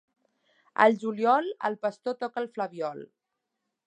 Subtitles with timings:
[0.85, 3.05] Al juliol, el pastor toca el flabiol.